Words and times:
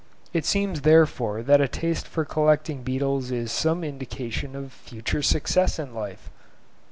It 0.33 0.45
seems 0.47 0.81
therefore 0.81 1.43
that 1.43 1.61
a 1.61 1.67
taste 1.67 2.07
for 2.07 2.25
collecting 2.25 2.81
beetles 2.81 3.29
is 3.29 3.51
some 3.51 3.83
indication 3.83 4.55
of 4.55 4.73
future 4.73 5.21
success 5.21 5.77
in 5.77 5.93
life! 5.93 6.31